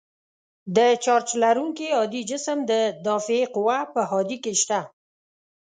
[0.75, 2.73] د چارج لرونکي هادي جسم د
[3.07, 4.79] دافعې قوه په هادې کې شته.